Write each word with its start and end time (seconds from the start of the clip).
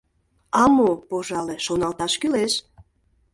—А 0.61 0.63
мо, 0.75 0.89
пожале, 1.09 1.55
шоналташ 1.65 2.13
кӱлеш! 2.21 2.53